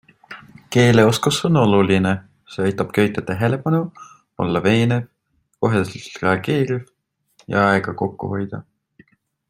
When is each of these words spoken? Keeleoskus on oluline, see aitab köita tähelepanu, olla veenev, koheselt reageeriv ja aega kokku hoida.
Keeleoskus 0.75 1.37
on 1.49 1.57
oluline, 1.63 2.13
see 2.53 2.65
aitab 2.69 2.95
köita 2.95 3.23
tähelepanu, 3.29 3.83
olla 4.45 4.63
veenev, 4.69 5.05
koheselt 5.65 6.19
reageeriv 6.25 7.55
ja 7.55 7.69
aega 7.75 7.99
kokku 8.05 8.33
hoida. 8.35 8.65